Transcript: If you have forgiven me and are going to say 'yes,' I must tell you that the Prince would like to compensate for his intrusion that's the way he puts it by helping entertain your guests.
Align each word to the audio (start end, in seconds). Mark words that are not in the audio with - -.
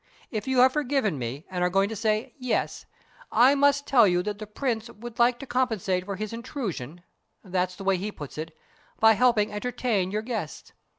If 0.31 0.47
you 0.47 0.57
have 0.61 0.73
forgiven 0.73 1.19
me 1.19 1.45
and 1.47 1.63
are 1.63 1.69
going 1.69 1.87
to 1.89 1.95
say 1.95 2.33
'yes,' 2.39 2.87
I 3.31 3.53
must 3.53 3.85
tell 3.85 4.07
you 4.07 4.23
that 4.23 4.39
the 4.39 4.47
Prince 4.47 4.89
would 4.89 5.19
like 5.19 5.37
to 5.37 5.45
compensate 5.45 6.05
for 6.05 6.15
his 6.15 6.33
intrusion 6.33 7.03
that's 7.43 7.75
the 7.75 7.83
way 7.83 7.97
he 7.97 8.11
puts 8.11 8.39
it 8.39 8.57
by 8.99 9.13
helping 9.13 9.51
entertain 9.53 10.09
your 10.09 10.23
guests. 10.23 10.73